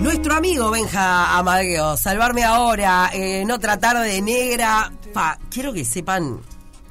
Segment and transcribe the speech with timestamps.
[0.00, 4.90] Nuestro amigo Benja Amadeo, salvarme ahora, eh, no tratar de negra.
[5.12, 6.40] Pa, quiero que sepan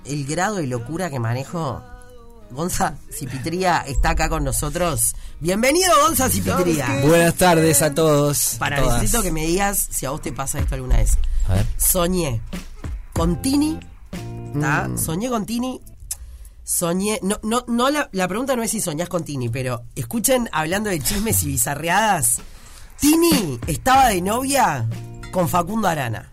[0.05, 1.81] el grado de locura que manejo.
[2.51, 5.15] Gonza Cipitría está acá con nosotros.
[5.39, 7.01] Bienvenido, Gonza Cipitría.
[7.03, 8.57] Buenas tardes a todos.
[8.59, 11.17] Para a necesito que me digas si a vos te pasa esto alguna vez.
[11.47, 11.65] A ver.
[11.77, 12.41] Soñé
[13.13, 13.79] con Tini.
[14.53, 14.97] Mm.
[14.99, 15.81] Soñé con Tini.
[16.63, 17.19] Soñé.
[17.23, 20.91] No, no, no la, la pregunta no es si soñás con Tini, pero escuchen hablando
[20.91, 22.39] de chismes y bizarreadas.
[22.99, 24.87] Tini estaba de novia
[25.31, 26.31] con Facundo Arana.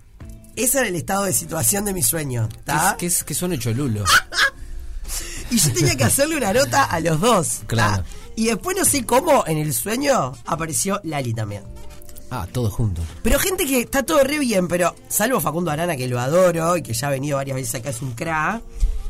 [0.56, 2.48] Ese era el estado de situación de mi sueño.
[2.48, 2.90] ¿Qué, ¿tá?
[2.90, 4.04] es- qué es- qué suena cholulo?
[5.48, 7.48] Y yo tenía que hacerle una nota a los dos.
[7.60, 7.66] ¿tá?
[7.68, 8.04] Claro.
[8.34, 11.62] Y después no sé cómo en el sueño apareció Lali también.
[12.32, 13.00] Ah, todo junto.
[13.22, 16.82] Pero gente que está todo re bien, pero salvo Facundo Arana, que lo adoro y
[16.82, 18.60] que ya ha venido varias veces acá, es un cra.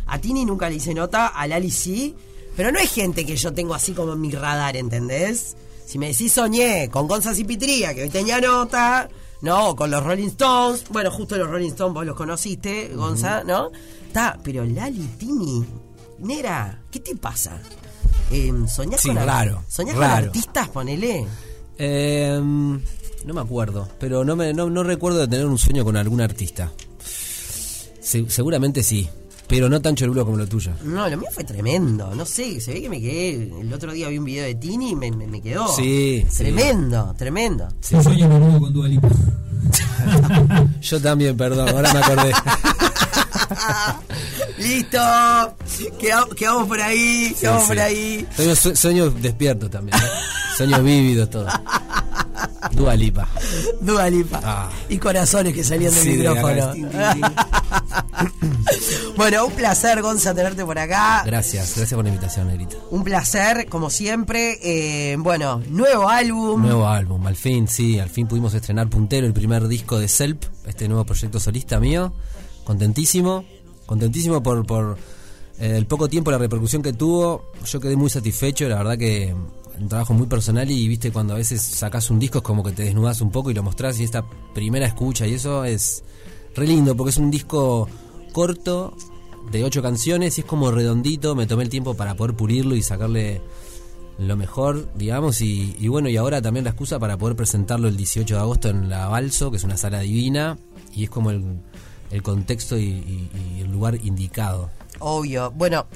[0.07, 2.15] A Tini nunca le hice nota, a Lali sí.
[2.55, 5.57] Pero no es gente que yo tengo así como en mi radar, ¿entendés?
[5.87, 9.09] Si me decís soñé con Gonza Cipitría, que hoy tenía nota,
[9.43, 9.69] ¿no?
[9.71, 10.85] O con los Rolling Stones.
[10.91, 13.71] Bueno, justo los Rolling Stones vos los conociste, Gonza, ¿no?
[14.07, 15.65] Está, pero Lali, Tini,
[16.19, 17.61] Nera, ¿qué te pasa?
[18.31, 21.25] Eh, ¿Soñás Sí, con raro, ¿Soñás con artistas, ponele?
[21.79, 25.97] Eh, no me acuerdo, pero no, me, no, no recuerdo de tener un sueño con
[25.97, 26.73] algún artista.
[28.01, 29.09] Se- seguramente sí,
[29.49, 30.73] pero no tan cholulo como lo tuyo.
[30.85, 32.15] No, lo mío fue tremendo.
[32.15, 33.51] No sé, se ve que me quedé.
[33.61, 35.69] El otro día vi un video de Tini y me, me- me quedó.
[35.75, 36.39] Sí, sí.
[36.39, 37.69] Tremendo, tremendo.
[37.93, 39.09] Un sueño noruego con Dua Lipa.
[40.81, 42.33] Yo también, perdón, ahora me acordé.
[44.59, 44.99] Listo.
[45.99, 47.69] Quedamos, quedamos por ahí, Sí, quedamos sí.
[47.69, 48.27] por ahí.
[48.35, 50.07] Sueños, sue- sueños despiertos también, ¿eh?
[50.57, 51.47] Sueños vívidos, todo.
[52.73, 53.29] Dua Lipa.
[53.81, 54.41] Dua Lipa.
[54.43, 54.69] Ah.
[54.89, 56.73] Y corazones que salían del Sí, micrófono.
[59.17, 61.23] bueno, un placer, Gonza, tenerte por acá.
[61.25, 62.77] Gracias, gracias por la invitación, Negrita.
[62.91, 64.59] Un placer, como siempre.
[64.63, 66.63] Eh, bueno, nuevo álbum.
[66.63, 70.45] Nuevo álbum, al fin, sí, al fin pudimos estrenar Puntero, el primer disco de Selp,
[70.67, 72.13] este nuevo proyecto solista mío.
[72.65, 73.45] Contentísimo,
[73.87, 74.99] contentísimo por, por
[75.59, 77.53] eh, el poco tiempo, la repercusión que tuvo.
[77.65, 79.35] Yo quedé muy satisfecho, la verdad que
[79.79, 82.73] un trabajo muy personal y viste cuando a veces sacas un disco es como que
[82.73, 86.03] te desnudas un poco y lo mostrás y esta primera escucha y eso es
[86.55, 87.89] re lindo porque es un disco
[88.37, 88.95] corto
[89.51, 92.83] de ocho canciones y es como redondito, me tomé el tiempo para poder pulirlo y
[92.83, 93.41] sacarle
[94.19, 97.97] lo mejor, digamos, y, y bueno, y ahora también la excusa para poder presentarlo el
[97.97, 100.59] 18 de agosto en la Balso, que es una sala divina,
[100.95, 101.45] y es como el,
[102.11, 104.69] el contexto y, y- y el lugar indicado.
[104.99, 105.51] Obvio.
[105.53, 105.87] Bueno,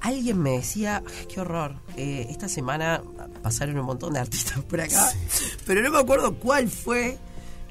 [0.00, 3.02] alguien me decía, "Ay, qué horror, eh, esta semana
[3.42, 5.10] pasaron un montón de artistas por acá,
[5.66, 7.18] pero no me acuerdo cuál fue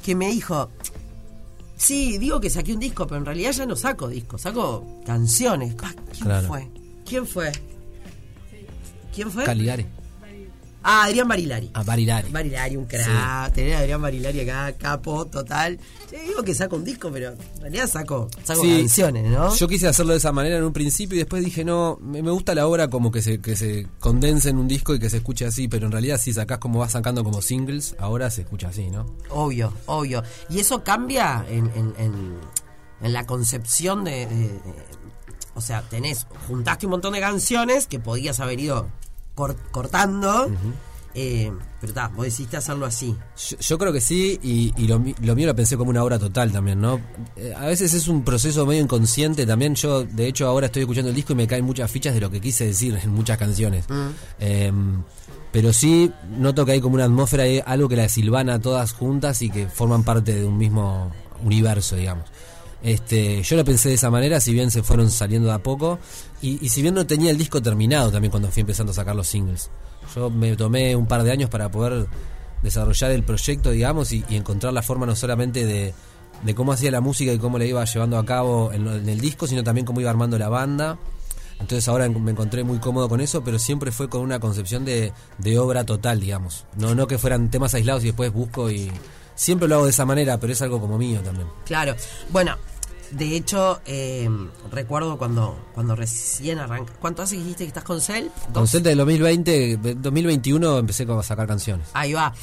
[0.04, 0.70] que me dijo,
[1.76, 5.76] sí, digo que saqué un disco, pero en realidad ya no saco discos, saco canciones.
[5.84, 6.48] Ah, ¿Quién Claro.
[6.48, 6.70] fue?
[7.06, 7.52] ¿Quién fue?
[9.14, 9.44] ¿Quién fue?
[9.44, 9.86] Caligari.
[10.84, 11.72] Ah, Adrián Barilari.
[11.74, 12.30] Ah, Barilari.
[12.30, 13.54] Barilari, un crack.
[13.54, 15.80] Tener a Adrián Barilari acá, capo, total.
[16.10, 19.56] Sí, digo que saco un disco, pero en realidad saco, saco Sí, canciones, ¿no?
[19.56, 22.32] Yo quise hacerlo de esa manera en un principio y después dije, no, me, me
[22.32, 25.18] gusta la obra como que se, que se condense en un disco y que se
[25.18, 28.68] escuche así, pero en realidad si sacás como vas sacando como singles, ahora se escucha
[28.68, 29.06] así, ¿no?
[29.30, 30.22] Obvio, obvio.
[30.50, 32.38] Y eso cambia en, en, en-
[33.02, 34.60] en la concepción de, de- de-
[35.56, 38.88] O sea, tenés, juntaste un montón de canciones que podías haber ido
[39.36, 40.50] cor- cortando,
[41.16, 43.16] eh, pero está, vos decidiste hacerlo así.
[43.50, 46.18] Yo, yo creo que sí, y, y lo, lo mío lo pensé como una obra
[46.18, 47.00] total también, ¿no?
[47.36, 49.76] Eh, a veces es un proceso medio inconsciente también.
[49.76, 52.32] Yo, de hecho, ahora estoy escuchando el disco y me caen muchas fichas de lo
[52.32, 53.86] que quise decir en muchas canciones.
[54.40, 54.72] Eh,
[55.52, 59.40] pero sí noto que hay como una atmósfera, hay algo que las silvana todas juntas
[59.44, 61.12] y que forman parte de un mismo
[61.44, 62.26] universo, digamos.
[62.84, 66.00] Este, yo lo pensé de esa manera, si bien se fueron saliendo de a poco,
[66.42, 69.16] y, y si bien no tenía el disco terminado también cuando fui empezando a sacar
[69.16, 69.70] los singles.
[70.14, 72.08] Yo me tomé un par de años para poder
[72.62, 75.94] desarrollar el proyecto, digamos, y, y encontrar la forma no solamente de,
[76.44, 79.22] de cómo hacía la música y cómo la iba llevando a cabo en, en el
[79.22, 81.00] disco, sino también cómo iba armando la banda.
[81.62, 85.14] Entonces ahora me encontré muy cómodo con eso, pero siempre fue con una concepción de,
[85.38, 86.66] de obra total, digamos.
[86.76, 88.92] No, no que fueran temas aislados y después busco y...
[89.36, 91.48] Siempre lo hago de esa manera, pero es algo como mío también.
[91.66, 91.96] Claro.
[92.30, 92.56] Bueno,
[93.14, 94.30] de hecho, eh,
[94.72, 96.94] recuerdo cuando, cuando recién arranca.
[97.00, 98.28] ¿Cuánto hace que dijiste que estás con Cell?
[98.54, 101.88] Con Celta del 2020, de- 2021 empecé a sacar canciones.
[101.94, 102.34] Ahí va.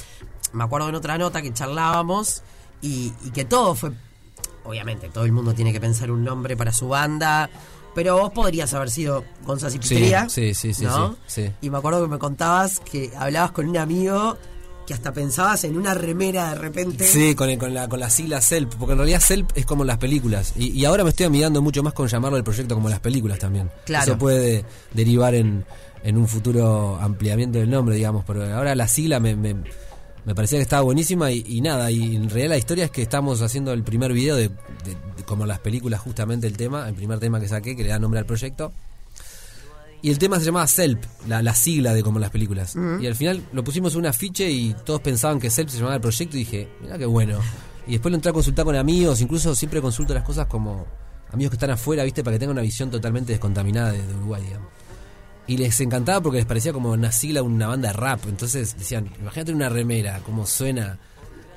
[0.52, 2.42] Me acuerdo en otra nota que charlábamos
[2.82, 3.90] y, y que todo fue.
[4.64, 7.48] Obviamente, todo el mundo tiene que pensar un nombre para su banda.
[7.94, 11.16] Pero vos podrías haber sido González y Sí, Pitría, sí, sí, sí, ¿no?
[11.26, 11.52] sí, sí.
[11.60, 14.38] Y me acuerdo que me contabas que hablabas con un amigo
[14.90, 17.04] que hasta pensabas en una remera de repente.
[17.06, 19.84] Sí, con, el- con, la, con la sigla CELP, porque en realidad CELP es como
[19.84, 20.52] las películas.
[20.56, 23.38] Y, y ahora me estoy amigando mucho más con llamarlo el proyecto como las películas
[23.38, 23.70] también.
[23.86, 24.04] Claro.
[24.04, 25.64] Eso puede derivar en,
[26.02, 28.24] en un futuro ampliamiento del nombre, digamos.
[28.26, 29.54] Pero ahora la sigla me, me,
[30.26, 33.02] Me parecía que estaba buenísima y, y nada, y en realidad la historia es que
[33.02, 36.94] estamos haciendo el primer video de, de- de como las películas, justamente el tema, el
[36.94, 38.72] primer tema que saqué, que le da nombre al proyecto.
[40.02, 42.74] Y el tema se llamaba Selp, la, la sigla de como las películas.
[43.00, 45.96] Y al final lo pusimos en un afiche y todos pensaban que Selp se llamaba
[45.96, 47.38] el proyecto y dije, mira qué bueno.
[47.86, 50.86] Y después lo entré a consultar con amigos, incluso siempre consulto las cosas como
[51.32, 52.24] amigos que están afuera, ¿viste?
[52.24, 54.68] Para que tengan una visión totalmente descontaminada de, de Uruguay, digamos.
[55.46, 58.20] Y les encantaba porque les parecía como una sigla una banda de rap.
[58.28, 60.98] Entonces decían, imagínate una remera, cómo suena.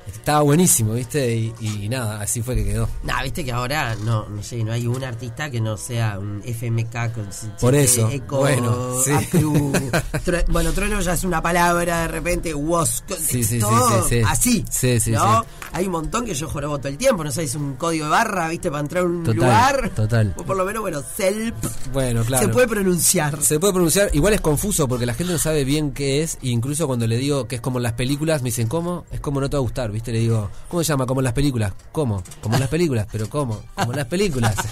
[0.07, 1.35] Estaba buenísimo, ¿viste?
[1.35, 2.87] Y, y nada, así fue que quedó.
[3.03, 6.41] Nah, viste que ahora no, no sé, no hay un artista que no sea un
[6.45, 7.27] FMK con
[7.59, 9.11] Por eso, Eco, bueno, sí.
[9.11, 9.71] APU,
[10.25, 14.09] tru- bueno, trueno ya es una palabra de repente, was, Sí, sí, todo sí, sí,
[14.19, 14.21] sí.
[14.27, 15.45] así, Sí, sí, ¿no?
[15.73, 18.11] Hay un montón que yo jorobo todo el tiempo, no sé, es un código de
[18.11, 20.33] barra, viste, para entrar a un Total, lugar, total.
[20.37, 21.53] o por lo menos, bueno, self,
[21.91, 22.45] Bueno, claro.
[22.47, 23.41] se puede pronunciar.
[23.41, 26.49] Se puede pronunciar, igual es confuso porque la gente no sabe bien qué es, e
[26.49, 29.05] incluso cuando le digo que es como en las películas, me dicen, ¿cómo?
[29.11, 30.11] Es como no te va a gustar, ¿viste?
[30.11, 31.05] Le digo, ¿cómo se llama?
[31.05, 31.71] Como en las películas.
[31.91, 32.21] ¿Cómo?
[32.41, 33.61] Como en las películas, pero ¿cómo?
[33.75, 34.55] Como en las películas.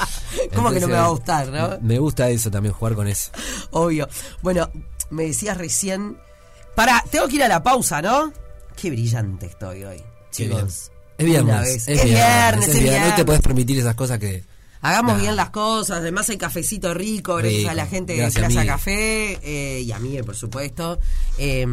[0.54, 1.78] ¿Cómo que no me va a gustar, no?
[1.80, 3.30] Me gusta eso también, jugar con eso.
[3.70, 4.08] Obvio.
[4.42, 4.70] Bueno,
[5.10, 6.18] me decías recién.
[6.74, 8.32] Para, tengo que ir a la pausa, ¿no?
[8.76, 10.02] Qué brillante estoy hoy.
[10.30, 10.90] Chicos.
[11.18, 11.52] Es viernes.
[11.54, 11.88] Una vez.
[11.88, 13.24] Es, Es viernes, es Hoy te viernes.
[13.24, 14.44] puedes permitir esas cosas que.
[14.82, 15.20] Hagamos Nah.
[15.20, 17.70] bien las cosas, además hay cafecito rico, gracias Rico.
[17.70, 18.64] a la gente de Plaza.
[18.66, 20.98] Café eh, y a Miguel, por supuesto.
[21.38, 21.66] Eh,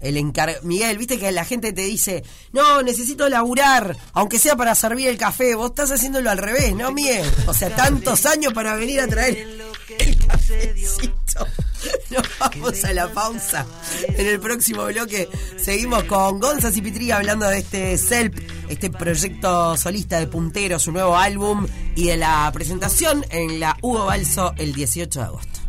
[0.00, 2.22] el encar Miguel, viste que la gente te dice,
[2.52, 6.92] no, necesito laburar, aunque sea para servir el café, vos estás haciéndolo al revés, ¿no,
[6.92, 7.28] Miguel?
[7.46, 11.46] O sea, tantos años para venir a traer el cafecito.
[12.10, 13.66] Nos vamos a la pausa.
[14.08, 18.38] En el próximo bloque seguimos con Gonza Cipitri hablando de este SELP,
[18.68, 24.06] este proyecto solista de Puntero, su nuevo álbum y de la presentación en la Hugo
[24.06, 25.60] Balso el 18 de agosto.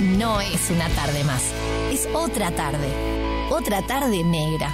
[0.00, 1.42] No es una tarde más,
[1.92, 2.88] es otra tarde.
[3.50, 4.72] Otra tarde negra.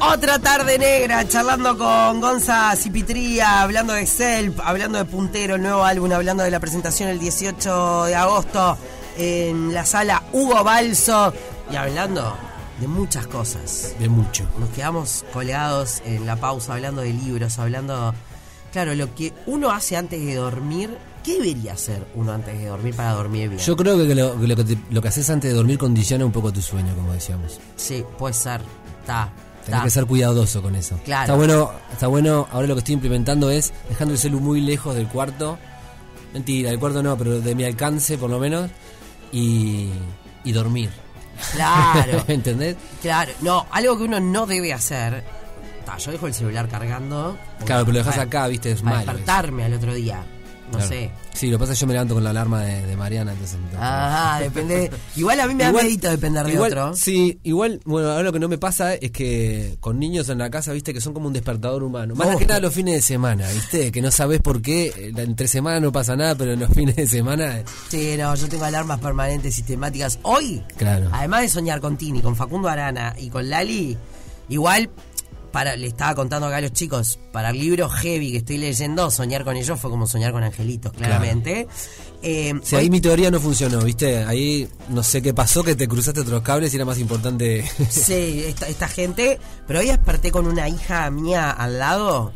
[0.00, 5.82] Otra tarde negra, charlando con Gonza Cipitría, hablando de Selp, hablando de Puntero, el nuevo
[5.84, 8.76] álbum, hablando de la presentación el 18 de agosto
[9.16, 11.32] en la sala Hugo Balso
[11.70, 12.36] y hablando
[12.80, 13.94] de muchas cosas.
[13.98, 14.44] De mucho.
[14.58, 18.14] Nos quedamos colgados en la pausa hablando de libros, hablando,
[18.72, 20.96] claro, lo que uno hace antes de dormir.
[21.24, 23.60] ¿Qué debería hacer uno antes de dormir para dormir bien?
[23.60, 26.24] Yo creo que lo, que lo que, te- lo que haces antes de dormir condiciona
[26.24, 27.60] un poco tu sueño, como decíamos.
[27.76, 28.60] Sí, puede ser.
[29.00, 29.30] Está.
[29.64, 30.98] Tenés que ser cuidadoso con eso.
[31.04, 31.22] Claro.
[31.22, 34.94] Está bueno, está bueno, ahora lo que estoy implementando es dejando el celu muy lejos
[34.94, 35.58] del cuarto.
[36.32, 38.70] Mentira, del cuarto no, pero de mi alcance por lo menos.
[39.32, 39.88] Y,
[40.44, 40.90] y dormir.
[41.52, 42.24] Claro.
[42.28, 42.76] ¿Entendés?
[43.00, 45.24] Claro, no, algo que uno no debe hacer.
[45.84, 47.36] Ta, yo dejo el celular cargando.
[47.64, 49.02] Claro, pero lo dejas acá, viste, es para malo.
[49.02, 49.12] eso.
[49.12, 50.24] despertarme al otro día.
[50.70, 50.88] No Claro.
[50.88, 51.10] sé.
[51.34, 53.32] Sí, lo que pasa es que yo me levanto con la alarma de, de Mariana,
[53.32, 53.58] entonces.
[53.78, 54.90] Ajá, depende.
[55.16, 56.96] Igual a mí me da medito depender de igual, otro.
[56.96, 60.48] Sí, igual, bueno, ahora lo que no me pasa es que con niños en la
[60.50, 62.14] casa, viste, que son como un despertador humano.
[62.14, 62.38] Más Oh.
[62.38, 65.78] que nada los fines de semana, viste, que no sabes por qué, eh, entre semana
[65.80, 69.00] no pasa nada, pero en los fines de semana, eh, Sí, no, yo tengo alarmas
[69.00, 70.18] permanentes sistemáticas.
[70.22, 71.08] Hoy, Claro.
[71.12, 73.98] además de soñar con Tini, con Facundo Arana y con Lali,
[74.48, 74.88] igual,
[75.52, 79.10] para, le estaba contando acá a los chicos, para el libro heavy que estoy leyendo,
[79.10, 81.68] soñar con ellos fue como soñar con angelitos, claramente.
[82.22, 85.74] Eh, si hoy- ahí mi teoría no funcionó, viste, ahí no sé qué pasó, que
[85.74, 87.64] te cruzaste otros cables y era más importante.
[87.90, 89.38] Sí, esta, esta gente.
[89.66, 92.32] Pero hoy desperté con una hija mía al lado.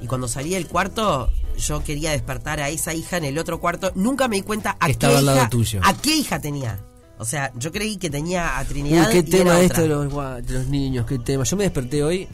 [0.00, 3.90] Y cuando salí del cuarto, yo quería despertar a esa hija en el otro cuarto.
[3.96, 5.80] Nunca me di cuenta a Que qué estaba al lado hija, tuyo.
[5.82, 6.78] a qué hija tenía.
[7.20, 9.06] O sea, yo creí que tenía a Trinidad.
[9.08, 9.82] Uy, qué y tema era esto otra.
[9.82, 11.42] de los, gua- de los niños, qué tema.
[11.42, 12.28] Yo me desperté hoy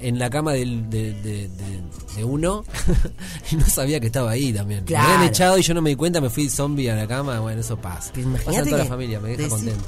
[0.00, 1.80] en la cama del- de, de- de-
[2.16, 2.64] de uno
[3.52, 4.84] y no sabía que estaba ahí también.
[4.84, 5.06] Claro.
[5.08, 7.38] Me habían echado y yo no me di cuenta, me fui zombie a la cama.
[7.40, 8.12] Bueno, eso pasa.
[8.44, 9.84] Pasa toda la familia, me deja contento.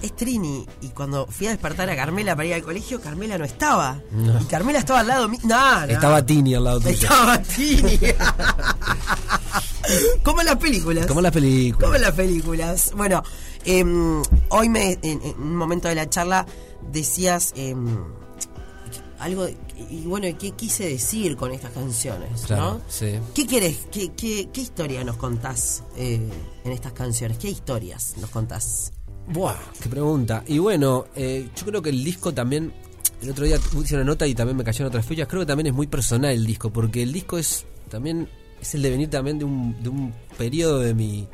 [0.00, 0.64] Es Trini.
[0.80, 4.00] Y cuando fui a despertar a Carmela para ir al colegio, Carmela no estaba.
[4.12, 4.40] No.
[4.40, 5.40] Y Carmela estaba al lado mío.
[5.42, 5.92] No, no.
[5.92, 6.92] Estaba Tini al lado tuyo.
[6.92, 7.98] Estaba Tini.
[10.22, 11.06] Como en las películas.
[11.06, 11.82] Como en las películas.
[11.84, 12.90] Como en las películas.
[12.96, 13.22] Bueno,
[13.64, 16.46] em, hoy me, en, en un momento de la charla
[16.92, 17.98] decías em,
[19.18, 19.46] algo,
[19.90, 22.42] y bueno, ¿qué quise decir con estas canciones?
[22.42, 22.80] Claro, ¿no?
[22.88, 23.14] sí.
[23.34, 23.86] ¿Qué querés?
[23.90, 26.20] ¿Qué, qué, qué historia nos contás eh,
[26.64, 27.38] en estas canciones?
[27.38, 28.92] ¿Qué historias nos contás?
[29.28, 30.42] Buah, qué pregunta.
[30.46, 32.72] Y bueno, eh, yo creo que el disco también.
[33.20, 35.26] El otro día hice una nota y también me cayó en otras fechas.
[35.26, 38.28] Creo que también es muy personal el disco, porque el disco es también
[38.60, 41.26] es el devenir también de un, de un periodo de mi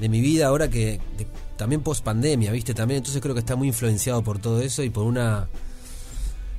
[0.00, 2.72] de mi vida ahora que de- también post pandemia, ¿viste?
[2.74, 5.48] También entonces creo que está muy influenciado por todo eso y por una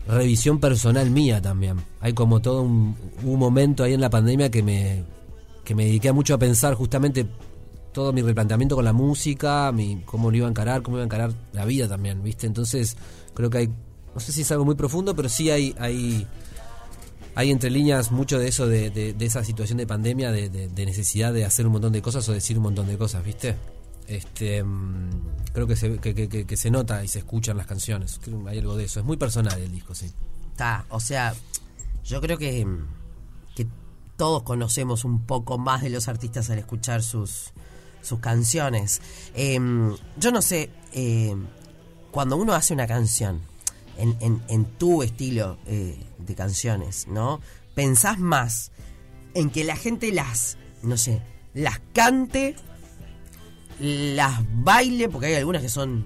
[0.07, 1.77] revisión personal mía también.
[1.99, 5.03] Hay como todo un, un momento ahí en la pandemia que me,
[5.63, 7.25] que me dediqué mucho a pensar justamente
[7.93, 11.05] todo mi replanteamiento con la música, mi, cómo lo iba a encarar, cómo iba a
[11.05, 12.47] encarar la vida también, ¿viste?
[12.47, 12.95] Entonces
[13.33, 13.67] creo que hay,
[14.13, 15.75] no sé si es algo muy profundo, pero sí hay...
[15.79, 16.27] hay
[17.33, 20.67] hay entre líneas mucho de eso, de, de- de esa situación de pandemia, de, de-
[20.67, 23.55] de necesidad de hacer un montón de cosas o decir un montón de cosas, ¿viste?
[24.07, 25.09] Este, mm,
[25.53, 28.19] creo que se, que, se nota y se escuchan las canciones.
[28.47, 28.99] Hay algo de eso.
[28.99, 30.11] Es muy personal el disco, sí.
[30.51, 31.33] Está, o sea,
[32.03, 32.67] yo creo que,
[33.55, 33.67] que
[34.17, 37.51] todos conocemos un poco más de los artistas al escuchar sus,
[38.01, 39.01] sus canciones.
[39.33, 41.47] Em, yo no sé, em,
[42.11, 43.39] cuando uno hace una canción,
[43.97, 47.39] en, en- en tu estilo eh, de canciones, ¿no?
[47.75, 48.71] Pensás más
[49.33, 51.21] en que la gente las, no sé,
[51.53, 52.55] las cante,
[53.81, 56.05] las baile, porque hay algunas que son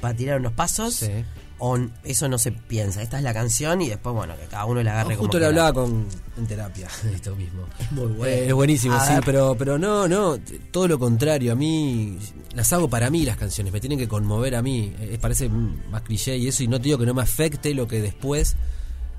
[0.00, 0.94] para tirar unos pasos.
[0.94, 1.10] Sí.
[1.58, 3.00] O eso no se piensa.
[3.00, 5.46] Esta es la canción y después, bueno, que cada uno la agarre como Justo le
[5.46, 5.48] quiera.
[5.68, 6.06] hablaba con,
[6.36, 7.62] en terapia esto mismo.
[7.78, 8.24] Es muy bueno.
[8.26, 9.22] Eh, es buenísimo, A sí, ver.
[9.24, 10.36] pero, pero no, no,
[10.70, 11.52] todo lo contrario.
[11.52, 12.18] A mí
[12.54, 14.94] las hago para mí las canciones, me tienen que conmover a mí.
[15.00, 17.72] Eh, parece mm, más cliché y eso, y no te digo que no me afecte
[17.72, 18.54] lo que después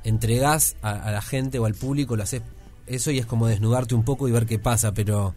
[0.03, 2.43] entregás a, a la gente o al público, lo haces
[2.85, 5.33] eso y es como desnudarte un poco y ver qué pasa, pero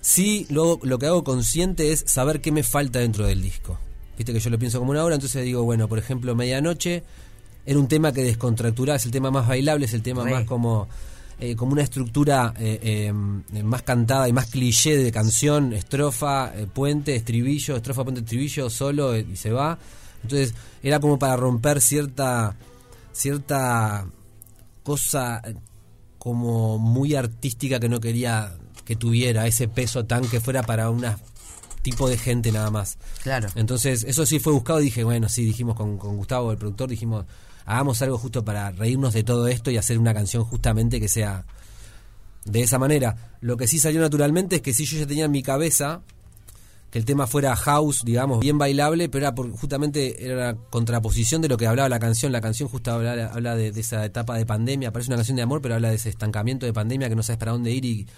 [0.00, 3.78] sí luego lo que hago consciente es saber qué me falta dentro del disco.
[4.16, 7.02] Viste que yo lo pienso como una hora, entonces digo, bueno, por ejemplo, Medianoche
[7.64, 10.88] era un tema que descontracturaba, es el tema más bailable, es el tema más como
[11.40, 16.66] eh, como una estructura eh, eh, más cantada y más cliché de canción, estrofa, eh,
[16.66, 19.78] puente, estribillo, estrofa, puente, estribillo, solo y se va.
[20.22, 22.56] Entonces era como para romper cierta
[23.12, 24.06] cierta
[24.82, 25.40] cosa
[26.18, 28.52] como muy artística que no quería
[28.90, 31.06] que tuviera ese peso tan que fuera para un
[31.80, 32.98] tipo de gente nada más.
[33.22, 33.46] Claro.
[33.54, 37.24] Entonces, eso sí fue buscado dije, bueno, sí, dijimos con, con Gustavo, el productor, dijimos,
[37.66, 41.44] hagamos algo justo para reírnos de todo esto y hacer una canción justamente que sea
[42.44, 43.36] de esa manera.
[43.40, 46.02] Lo que sí salió naturalmente es que si yo ya tenía en mi cabeza
[46.90, 51.42] que el tema fuera house, digamos, bien bailable, pero era por, justamente era la contraposición
[51.42, 52.32] de lo que hablaba la canción.
[52.32, 55.42] La canción justo habla, habla de, de esa etapa de pandemia, parece una canción de
[55.42, 58.08] amor, pero habla de ese estancamiento de pandemia que no sabes para dónde ir y,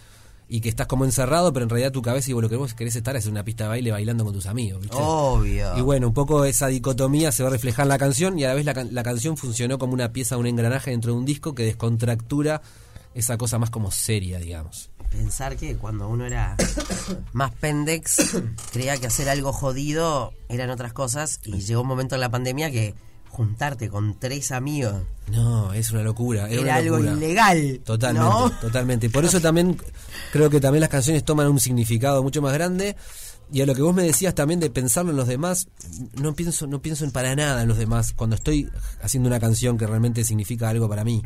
[0.55, 2.75] y que estás como encerrado, pero en realidad tu cabeza y vos lo que vos
[2.75, 4.83] querés estar es en una pista de baile bailando con tus amigos.
[4.83, 4.97] ¿viste?
[5.01, 5.79] Obvio.
[5.79, 8.49] Y bueno, un poco esa dicotomía se va a reflejar en la canción y a
[8.49, 11.25] la vez la, can- la canción funcionó como una pieza, un engranaje dentro de un
[11.25, 12.61] disco que descontractura
[13.15, 14.91] esa cosa más como seria, digamos.
[15.11, 16.57] Pensar que cuando uno era
[17.33, 18.37] más pendex,
[18.73, 22.71] creía que hacer algo jodido eran otras cosas y llegó un momento en la pandemia
[22.71, 22.95] que
[23.33, 26.49] juntarte con tres amigos No, es una locura.
[26.51, 27.81] Era, era una algo ilegal.
[27.83, 28.51] Totalmente, ¿no?
[28.61, 29.11] totalmente.
[29.11, 29.79] Por eso también
[30.33, 32.95] creo que también las canciones toman un significado mucho más grande.
[33.51, 35.69] Y a lo que vos me decías también de pensarlo en los demás,
[36.15, 38.71] no pienso, no pienso en para nada en los demás cuando estoy
[39.03, 41.23] haciendo una canción que realmente significa algo para mí.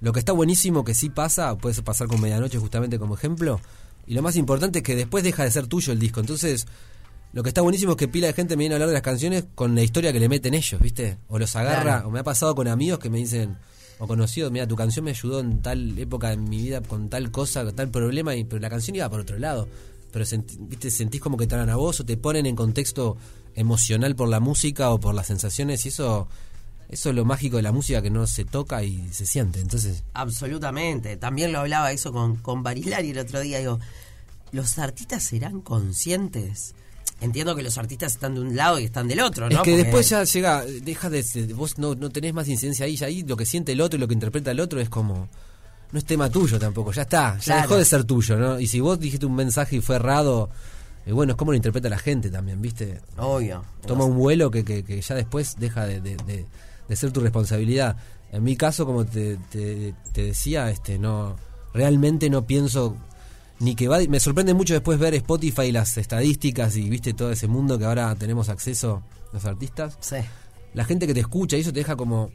[0.00, 3.60] Lo que está buenísimo que sí pasa, puede pasar con Medianoche justamente como ejemplo,
[4.06, 6.18] y lo más importante es que después deja de ser tuyo el disco.
[6.18, 6.66] Entonces,
[7.32, 9.02] lo que está buenísimo es que pila de gente me viene a hablar de las
[9.02, 11.18] canciones con la historia que le meten ellos, ¿viste?
[11.28, 12.08] O los agarra, Claro.
[12.08, 13.56] o me ha pasado con amigos que me dicen,
[13.98, 17.30] o conocidos, mira, tu canción me ayudó en tal época de mi vida con tal
[17.30, 19.68] cosa, con tal problema, y, pero la canción iba por otro lado.
[20.12, 20.90] Pero senti- ¿viste?
[20.90, 23.16] sentís como que te hablan a vos o te ponen en contexto
[23.54, 26.26] emocional por la música o por las sensaciones, y eso,
[26.88, 29.60] eso es lo mágico de la música que no se toca y se siente.
[29.60, 31.16] Entonces, Absolutamente.
[31.16, 33.58] También lo hablaba eso con, con Barilari el otro día.
[33.60, 33.78] Digo,
[34.50, 36.74] ¿los artistas serán conscientes?
[37.20, 39.56] Entiendo que los artistas están de un lado y están del otro, ¿no?
[39.56, 41.22] Es que Porque- después ya llega, deja de,
[41.54, 44.00] vos no, no tenés más incidencia ahí, ya ahí lo que siente el otro y
[44.00, 45.28] lo que interpreta el otro es como,
[45.92, 47.62] no es tema tuyo tampoco, ya está, ya Claro.
[47.62, 48.58] dejó de ser tuyo, ¿no?
[48.58, 50.48] Y si vos dijiste un mensaje y fue errado,
[51.04, 53.00] eh, bueno, es como lo interpreta la gente también, ¿viste?
[53.18, 53.64] Obvio.
[53.86, 56.46] Toma un vuelo que, que, que ya después deja de, de- de-
[56.88, 57.96] de ser tu responsabilidad.
[58.32, 61.36] En mi caso, como te, te- te decía, este no
[61.74, 62.96] realmente no pienso
[63.60, 63.98] ni que va...
[64.08, 67.84] Me sorprende mucho después ver Spotify y las estadísticas y viste todo ese mundo que
[67.84, 69.02] ahora tenemos acceso
[69.32, 69.96] los artistas.
[70.00, 70.16] Sí.
[70.74, 72.30] La gente que te escucha y eso te deja como,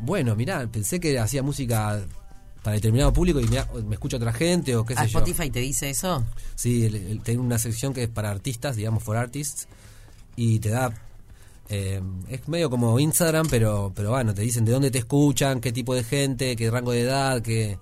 [0.00, 2.00] bueno, mirá, pensé que hacía música
[2.62, 5.18] para determinado público y mirá, me escucha otra gente o qué sé ¿A yo.
[5.18, 6.24] Spotify te dice eso?
[6.54, 9.68] Sí, el- el- tiene una sección que es para artistas, digamos, for artists,
[10.36, 10.92] y te da.
[11.70, 15.70] eh, es medio como Instagram, pero pero bueno, te dicen de dónde te escuchan, qué
[15.70, 17.78] tipo de gente, qué rango de edad, qué.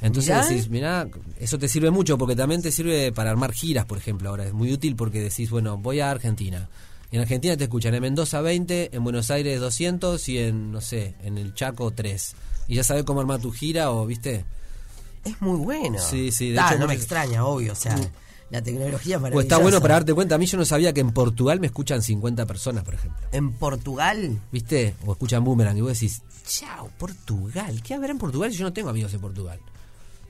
[0.00, 0.46] Entonces Mirá.
[0.46, 1.08] decís, mirá,
[1.40, 4.30] eso te sirve mucho porque también te sirve para armar giras, por ejemplo.
[4.30, 6.68] Ahora es muy útil porque decís, bueno, voy a Argentina.
[7.10, 10.80] Y en Argentina te escuchan en Mendoza 20, en Buenos Aires 200 y en, no
[10.80, 12.34] sé, en el Chaco 3.
[12.68, 14.44] Y ya sabes cómo armar tu gira o, viste,
[15.24, 15.98] Es muy bueno.
[15.98, 17.72] Sí, sí, de Ta, hecho, no me extraña, obvio.
[17.72, 17.96] O sea,
[18.50, 20.34] La tecnología es Pues está bueno para darte cuenta.
[20.36, 23.26] A mí yo no sabía que en Portugal me escuchan 50 personas, por ejemplo.
[23.32, 24.94] En Portugal, ¿Viste?
[25.06, 27.82] O escuchan Boomerang y vos decís, chao, Portugal.
[27.82, 29.58] ¿Qué habrá en Portugal si yo no tengo amigos en Portugal?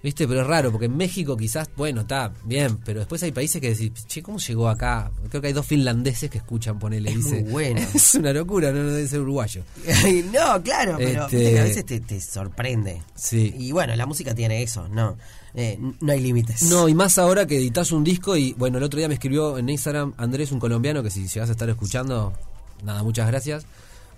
[0.00, 0.28] ¿Viste?
[0.28, 3.70] Pero es raro, porque en México quizás, bueno, está bien, pero después hay países que
[3.70, 5.10] decís, che, ¿cómo llegó acá?
[5.28, 7.10] Creo que hay dos finlandeses que escuchan, ponele.
[7.10, 7.80] Es dice, muy bueno.
[7.94, 9.64] es una locura, no, no debe ser uruguayo.
[10.32, 13.02] no, claro, pero Este- a veces te, te sorprende.
[13.16, 13.52] Sí.
[13.58, 15.16] Y bueno, la música tiene eso, no,
[15.54, 16.62] eh, no hay límites.
[16.62, 19.58] No, y más ahora que editas un disco y bueno, el otro día me escribió
[19.58, 22.32] en Instagram Andrés, un colombiano, que si llegas a estar escuchando,
[22.84, 23.66] nada, muchas gracias.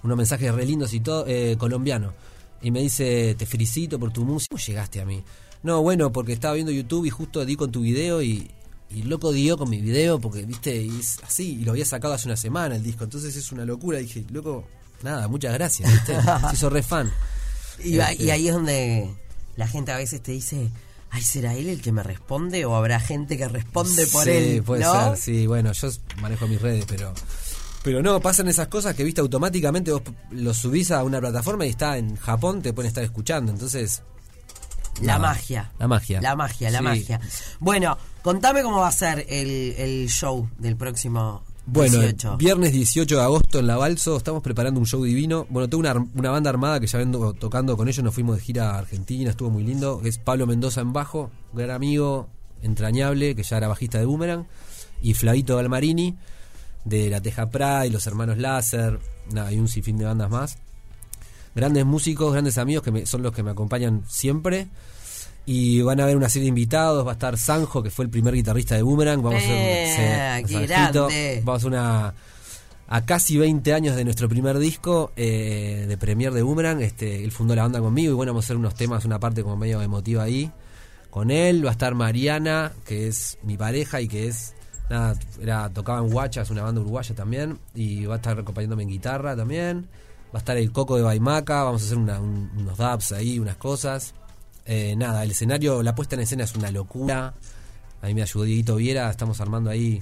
[0.02, 2.12] Unos mensajes re lindos y todo, eh, colombiano.
[2.60, 4.48] Y me dice, te felicito por tu música.
[4.50, 5.22] ¿Cómo llegaste a mí?
[5.62, 8.50] No, bueno, porque estaba viendo YouTube y justo di con tu video y,
[8.90, 12.14] y loco dio con mi video porque, viste, y es así, y lo había sacado
[12.14, 13.04] hace una semana el disco.
[13.04, 13.98] Entonces es una locura.
[13.98, 14.64] dije, loco,
[15.02, 16.16] nada, muchas gracias, viste.
[16.50, 17.12] Se hizo re fan.
[17.84, 18.24] Y, Este.
[18.24, 19.10] y ahí es donde
[19.56, 20.70] la gente a veces te dice,
[21.10, 24.62] ay, ¿será él el que me responde o habrá gente que responde por sí, él?
[24.62, 24.92] puede ¿no?
[24.92, 25.88] ser, sí, bueno, yo
[26.20, 27.12] manejo mis redes, pero
[27.82, 31.70] pero no, pasan esas cosas que viste automáticamente vos lo subís a una plataforma y
[31.70, 34.02] está en Japón, te pueden estar escuchando, entonces
[35.00, 35.70] La magia.
[35.78, 36.20] La magia.
[36.20, 36.84] La magia, la Sí.
[36.84, 37.20] magia.
[37.58, 42.36] Bueno, contame cómo va a ser el, el show del próximo Bueno, el 18.
[42.36, 45.46] viernes 18 de agosto en La Balso estamos preparando un show divino.
[45.50, 48.42] Bueno, tengo una, una banda armada que ya vengo tocando con ellos, nos fuimos de
[48.42, 50.00] gira a Argentina, estuvo muy lindo.
[50.04, 52.28] Es Pablo Mendoza en bajo, gran amigo,
[52.62, 54.46] entrañable, que ya era bajista de Boomerang,
[55.00, 56.16] y Flavito Galmarini,
[56.84, 58.98] de La Teja Pride, y los hermanos Láser,
[59.32, 60.58] nada, y un sinfín de bandas más.
[61.54, 64.68] Grandes músicos, grandes amigos que me- son los que me acompañan siempre.
[65.46, 67.04] Y van a haber una serie de invitados.
[67.06, 69.22] Va a estar Sanjo, que fue el primer guitarrista de Boomerang.
[69.22, 71.06] Vamos a Eh, hacer Sanjito.
[71.08, 71.42] grande.
[71.44, 72.14] Vamos a una
[72.92, 76.80] a casi 20 años de nuestro primer disco eh, de premier de Boomerang.
[76.82, 79.42] Este, él fundó la banda conmigo y bueno, vamos a hacer unos temas, una parte
[79.42, 80.50] como medio emotiva ahí.
[81.08, 84.54] Con él va a estar Mariana, que es mi pareja y que es
[84.88, 88.82] nada, era tocaba en Guacha, es una banda uruguaya también y va a estar acompañándome
[88.84, 89.88] en guitarra también.
[90.32, 93.38] Va a estar el Coco de Baimaca, vamos a hacer una- un- unos dubs ahí,
[93.38, 94.14] unas cosas.
[94.64, 97.34] Eh, nada, el escenario, la puesta en escena es una locura.
[98.02, 100.00] A mí me ayudó Dieguito Viera, estamos armando ahí,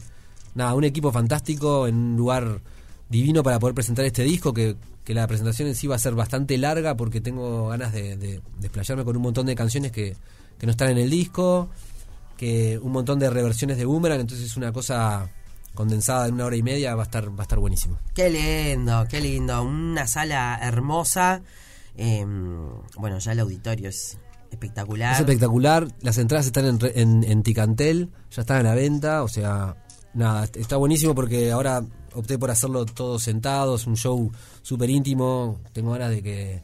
[0.54, 2.60] nada, un equipo fantástico en un lugar
[3.08, 6.14] divino para poder presentar este disco, que, que la presentación en sí va a ser
[6.14, 10.14] bastante larga porque tengo ganas de, de, de con un montón de canciones que,
[10.58, 11.70] que no están en el disco,
[12.36, 15.30] que un montón de reversiones de Boomerang, entonces es una cosa
[15.74, 17.98] condensada en una hora y media, va a estar, va a estar buenísimo.
[18.14, 19.62] Qué lindo, qué lindo.
[19.62, 21.42] Una sala hermosa.
[21.96, 22.24] Eh,
[22.96, 24.18] bueno, ya el auditorio es
[24.50, 25.14] espectacular.
[25.14, 29.28] Es espectacular, las entradas están en, en, en Ticantel, ya están a la venta, o
[29.28, 29.76] sea,
[30.14, 31.83] nada, est- está buenísimo porque ahora
[32.14, 36.62] opté por hacerlo todos sentados, un show súper íntimo, tengo ganas de que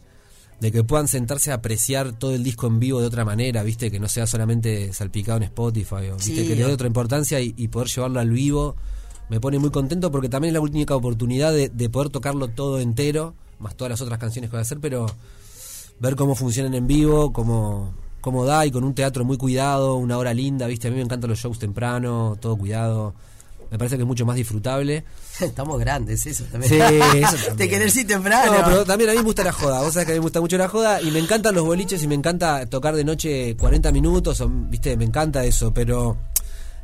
[0.65, 3.91] de que puedan sentarse a apreciar todo el disco en vivo de otra manera, viste,
[3.91, 7.39] que no sea solamente salpicado en Spotify, o, viste, Sí, que le dé otra importancia
[7.39, 8.75] y, y poder llevarlo al vivo,
[9.29, 12.81] me pone muy contento porque también es la única oportunidad de, de poder tocarlo todo
[12.81, 15.05] entero, más todas las otras canciones que voy a hacer, pero
[16.01, 20.17] ver cómo funcionan en vivo, cómo, cómo da y con un teatro muy cuidado, una
[20.17, 20.89] hora linda, ¿viste?
[20.89, 23.13] A mí me encantan los shows temprano, todo cuidado.
[23.75, 25.05] Me parece que es mucho más disfrutable.
[25.41, 26.75] Estamos grandes, eso también.
[26.75, 27.57] Sí, eso también.
[27.57, 28.57] Te querés ir temprano.
[28.57, 29.81] No, pero también a mí me gusta la joda.
[29.81, 32.01] Vos sabés que a mí me gusta mucho la joda y me encantan los boliches
[32.01, 34.97] y me encanta tocar de noche 40 minutos, o, ¿viste?
[34.97, 36.17] Me encanta eso, pero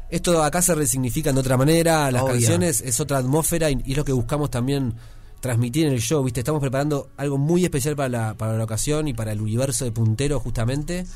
[0.09, 2.33] esto acá se resignifica de otra manera, las Obvio.
[2.33, 4.97] canciones es otra atmósfera y, y es lo que buscamos también
[5.39, 6.41] transmitir en el show, ¿viste?
[6.41, 9.93] Estamos preparando algo muy especial para la, para la ocasión y para el universo de
[9.93, 11.07] Puntero justamente,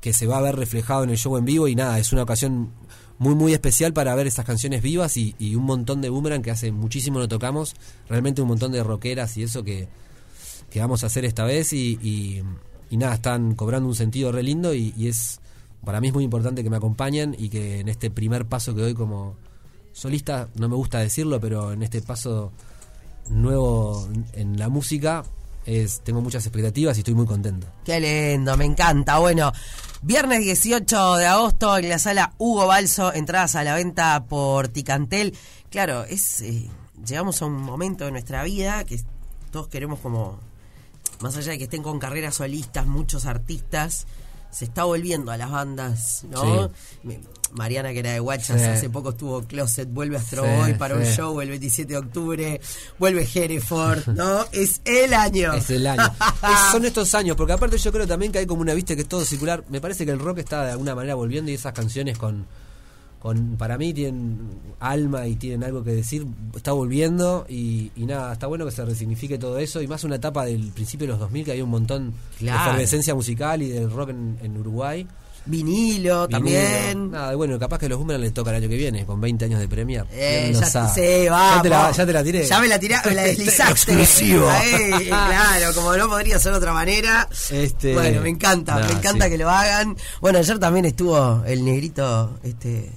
[0.00, 2.22] que se va a ver reflejado en el show en vivo y nada, es una
[2.22, 2.70] ocasión
[3.18, 6.72] muy muy especial para ver esas canciones vivas y, un montón de boomerang que hace
[6.72, 7.74] muchísimo no tocamos,
[8.08, 9.88] realmente un montón de rockeras y eso que,
[10.70, 12.42] que vamos a hacer esta vez y
[12.90, 15.40] nada, están cobrando un sentido re lindo y, y es
[15.84, 18.82] para mí es muy importante que me acompañen y que en este primer paso que
[18.82, 19.36] doy como
[19.92, 22.52] solista, no me gusta decirlo, pero en este paso
[23.28, 25.24] nuevo en la música
[25.66, 27.66] es tengo muchas expectativas y estoy muy contento.
[27.84, 29.18] Qué lindo, me encanta.
[29.18, 29.52] Bueno,
[30.02, 35.36] viernes 18 de agosto en la sala Hugo Balso, entradas a la venta por Ticantel.
[35.70, 36.68] Claro, es eh,
[37.06, 39.00] llegamos a un momento de nuestra vida que
[39.52, 40.40] todos queremos como,
[41.20, 44.06] más allá de que estén con carreras solistas, muchos artistas,
[44.52, 46.70] se está volviendo a las bandas, ¿no?
[47.02, 47.20] Me-
[47.54, 48.66] Mariana, que era de Guachas, Sí.
[48.66, 51.12] hace poco estuvo Closet, vuelve a Astro Sí, Boy para un sí.
[51.16, 52.60] show el 27 de octubre,
[52.98, 54.46] vuelve Hereford, ¿no?
[54.52, 55.52] Es el año.
[55.52, 56.02] Es el año.
[56.42, 59.02] Es- son estos años, porque aparte yo creo también que hay como una vista que
[59.02, 59.64] es todo circular.
[59.68, 62.46] Me parece que el rock está de alguna manera volviendo y esas canciones con,
[63.22, 64.36] con para mí tienen
[64.80, 68.84] alma y tienen algo que decir, está volviendo y, y nada, está bueno que se
[68.84, 71.70] resignifique todo eso y más una etapa del principio de los 2000 que había un
[71.70, 72.58] montón Claro.
[72.64, 75.06] de efervescencia musical y del rock en, en Uruguay.
[75.44, 77.10] Vinilo, también.
[77.12, 79.58] Nada, bueno, capaz que los Boomerang les toca el año que viene, con 20 años
[79.60, 80.04] de Premier.
[80.12, 81.56] Eh, ¿Quién lo ya, sí, vamos.
[81.56, 82.44] Ya te, la, ya te la tiré.
[82.46, 83.92] Ya me la tiré, me la deslizaste.
[83.92, 84.48] Exclusivo.
[84.48, 87.28] Ahí, claro, como no podría ser de otra manera.
[87.50, 89.30] Este, bueno, me encanta, me encanta sí.
[89.32, 89.96] que lo hagan.
[90.20, 92.90] Bueno, ayer también estuvo el negrito, este.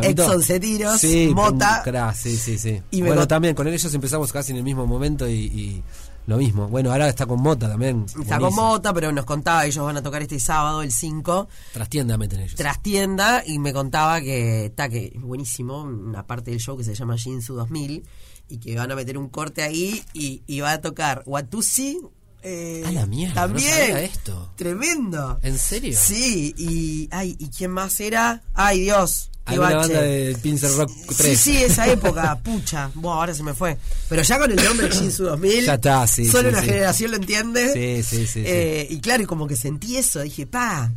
[0.00, 0.22] Pablito.
[0.22, 2.12] Exxon Cetiros, Sí, Mota.
[2.14, 2.82] sí, sí, sí.
[2.90, 5.82] Y bueno, también con ellos empezamos casi en el mismo momento y, y
[6.26, 6.68] lo mismo.
[6.68, 8.04] Bueno, ahora está con Mota también.
[8.20, 8.54] Está con.
[8.54, 12.56] Mota, pero nos contaba, ellos van a tocar este sábado, el 5, Trastienda meten ellos.
[12.56, 17.16] trastienda, y me contaba que está que buenísimo, una parte del show que se llama
[17.16, 18.04] Jinsu 2000,
[18.48, 22.00] y que van a meter un corte ahí y, y va a tocar Watusi.
[22.42, 23.70] Eh, A la mierda, no También.
[23.70, 24.50] sabía esto.
[24.56, 25.38] Tremendo.
[25.42, 25.98] ¿En serio?
[26.00, 28.42] Sí, y ay, ¿y quién más era?
[28.54, 29.30] Ay, Dios.
[29.46, 29.94] Alguna bache.
[29.94, 31.38] banda de Pincel Rock 3.
[31.40, 32.90] Sí, sí, esa época, pucha.
[32.94, 33.76] Buah, ahora se me fue.
[34.08, 35.64] Pero ya con el nombre Jinsu 2000.
[35.66, 36.66] Ya está, sí, Solo sí, una sí.
[36.68, 37.72] generación lo entiende.
[38.02, 40.20] Sí, sí, sí, Eh, Y claro, y como que sentí eso.
[40.20, 40.90] Dije, pa,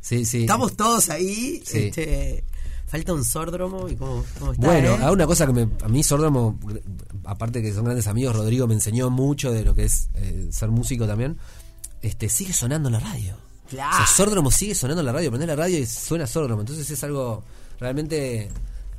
[0.00, 0.40] Sí, sí.
[0.42, 1.62] estamos todos ahí.
[1.66, 1.78] Sí.
[1.78, 2.42] Este,
[2.90, 4.66] falta un sórdromo y cómo, cómo está.
[4.66, 5.04] Bueno, eh?
[5.04, 6.58] a una cosa que me, a mí Sordromo,
[7.24, 10.70] aparte que son grandes amigos, Rodrigo me enseñó mucho de lo que es eh, ser
[10.70, 11.38] músico también.
[12.02, 13.36] Este, sigue sonando en la radio.
[13.68, 13.94] Claro.
[13.94, 16.62] O sea, Sordromo sigue sonando en la radio, prendés la radio y suena Sordromo.
[16.62, 17.44] Entonces es algo
[17.78, 18.50] realmente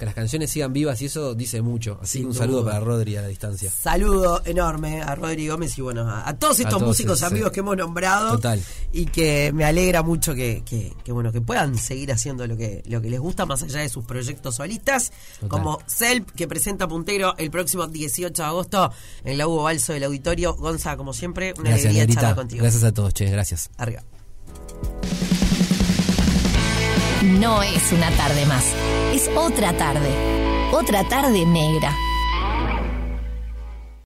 [0.01, 1.99] que las canciones sigan vivas y eso dice mucho.
[2.01, 2.71] Así que un saludo duda.
[2.71, 3.69] para Rodri a la distancia.
[3.69, 7.49] Saludo enorme a Rodri Gómez y bueno, a, a todos estos todos, músicos sí, amigos
[7.49, 7.53] sí.
[7.53, 8.31] que hemos nombrado.
[8.31, 8.59] Total.
[8.91, 12.81] Y que me alegra mucho que, que, que, bueno, que puedan seguir haciendo lo que,
[12.87, 15.11] lo que les gusta más allá de sus proyectos solistas.
[15.39, 15.49] Total.
[15.49, 18.91] Como Selp, que presenta Puntero el próximo 18 de agosto
[19.23, 20.55] en la Hugo Balso del Auditorio.
[20.55, 22.63] Gonza, como siempre, una Gracias, alegría charlar contigo.
[22.63, 23.69] Gracias a todos, che, gracias.
[23.77, 24.01] Arriba.
[27.23, 28.73] No es una tarde más.
[29.13, 30.09] Es otra tarde.
[30.71, 31.93] Otra tarde negra.